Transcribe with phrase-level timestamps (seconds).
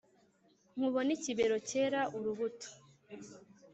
[0.75, 2.67] nkubone ikibero cyera urubuto